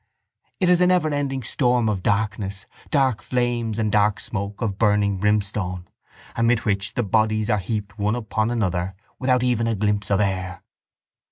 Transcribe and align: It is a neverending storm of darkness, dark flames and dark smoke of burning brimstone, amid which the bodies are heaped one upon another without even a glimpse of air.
It 0.59 0.67
is 0.67 0.81
a 0.81 0.87
neverending 0.87 1.43
storm 1.45 1.87
of 1.87 2.01
darkness, 2.01 2.65
dark 2.89 3.21
flames 3.21 3.77
and 3.77 3.91
dark 3.91 4.19
smoke 4.19 4.59
of 4.59 4.79
burning 4.79 5.17
brimstone, 5.19 5.87
amid 6.35 6.65
which 6.65 6.95
the 6.95 7.03
bodies 7.03 7.51
are 7.51 7.59
heaped 7.59 7.99
one 7.99 8.15
upon 8.15 8.49
another 8.49 8.95
without 9.19 9.43
even 9.43 9.67
a 9.67 9.75
glimpse 9.75 10.09
of 10.09 10.19
air. 10.19 10.63